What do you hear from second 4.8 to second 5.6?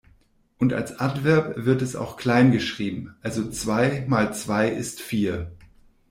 vier.